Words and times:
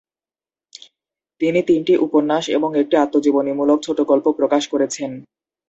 তিনি 1.41 1.59
তিনটি 1.67 1.93
উপন্যাস 1.97 2.45
এবং 2.49 2.69
একটি 2.77 2.95
আত্মজীবনীমূলক 2.97 3.79
ছোট 3.81 3.97
গল্প 4.01 4.25
প্রকাশ 4.39 4.63
করেছেন। 4.67 5.11